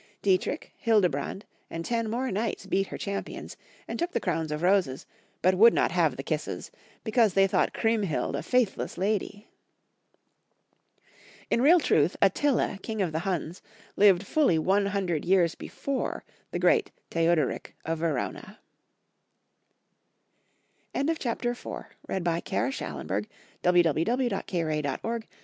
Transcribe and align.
Dietrich, 0.23 0.71
Hildebrand, 0.77 1.45
and 1.69 1.85
ten 1.85 2.09
more 2.09 2.31
knights 2.31 2.65
beat 2.65 2.87
her 2.87 2.97
champions, 2.97 3.55
and 3.87 3.99
took 3.99 4.13
the 4.13 4.19
crowns 4.19 4.51
of 4.51 4.63
roses, 4.63 5.05
but 5.43 5.53
would 5.53 5.75
not 5.75 5.91
have 5.91 6.17
the 6.17 6.23
kisses, 6.23 6.71
because 7.03 7.35
they 7.35 7.45
thought 7.45 7.71
Chriemhild 7.71 8.35
a 8.35 8.41
faithless 8.41 8.97
lady! 8.97 9.51
In 11.51 11.61
real 11.61 11.79
truth, 11.79 12.17
Attila, 12.19 12.79
king 12.81 12.99
of 12.99 13.11
the 13.11 13.19
Huns, 13.19 13.61
lived 13.95 14.25
fully 14.25 14.57
one 14.57 14.87
hundred 14.87 15.21
yeai's 15.23 15.53
before 15.53 16.25
the 16.49 16.57
great 16.57 16.89
Theude 17.11 17.47
rick 17.47 17.75
of 17.85 17.99
Verona. 17.99 18.57
CHAPTER 21.19 21.53
V. 21.53 21.81
THE 22.09 23.23
FRANKS. 24.09 25.27